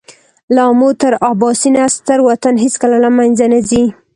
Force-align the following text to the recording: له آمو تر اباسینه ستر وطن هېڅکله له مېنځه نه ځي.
له 0.53 0.61
آمو 0.71 0.89
تر 1.01 1.13
اباسینه 1.31 1.83
ستر 1.95 2.19
وطن 2.29 2.55
هېڅکله 2.63 2.97
له 3.03 3.09
مېنځه 3.17 3.45
نه 3.53 3.59
ځي. 3.69 3.83